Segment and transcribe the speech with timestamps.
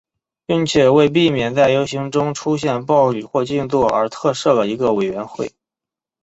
[0.47, 5.53] 并且为避免在游行中出现暴力或静坐而特设了一个委员会。